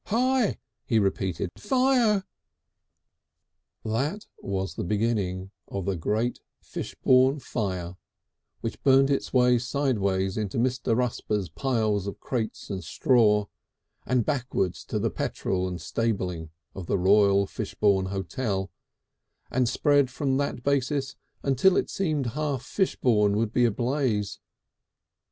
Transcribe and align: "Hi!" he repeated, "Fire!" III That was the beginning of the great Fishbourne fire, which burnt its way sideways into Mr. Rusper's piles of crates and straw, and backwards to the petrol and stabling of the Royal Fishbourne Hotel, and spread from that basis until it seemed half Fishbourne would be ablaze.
"Hi!" 0.05 0.57
he 0.87 0.97
repeated, 0.97 1.51
"Fire!" 1.59 2.23
III 3.85 3.91
That 3.93 4.25
was 4.39 4.73
the 4.73 4.83
beginning 4.83 5.51
of 5.67 5.85
the 5.85 5.95
great 5.95 6.39
Fishbourne 6.59 7.37
fire, 7.39 7.97
which 8.61 8.81
burnt 8.81 9.11
its 9.11 9.31
way 9.31 9.59
sideways 9.59 10.37
into 10.37 10.57
Mr. 10.57 10.97
Rusper's 10.97 11.49
piles 11.49 12.07
of 12.07 12.19
crates 12.19 12.71
and 12.71 12.83
straw, 12.83 13.45
and 14.03 14.25
backwards 14.25 14.83
to 14.85 14.97
the 14.97 15.11
petrol 15.11 15.67
and 15.67 15.79
stabling 15.79 16.49
of 16.73 16.87
the 16.87 16.97
Royal 16.97 17.45
Fishbourne 17.45 18.05
Hotel, 18.07 18.71
and 19.51 19.69
spread 19.69 20.09
from 20.09 20.37
that 20.37 20.63
basis 20.63 21.15
until 21.43 21.77
it 21.77 21.91
seemed 21.91 22.25
half 22.25 22.63
Fishbourne 22.65 23.37
would 23.37 23.53
be 23.53 23.65
ablaze. 23.65 24.39